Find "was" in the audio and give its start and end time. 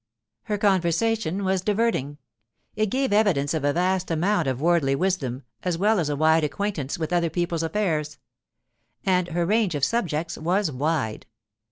1.43-1.61, 10.39-10.71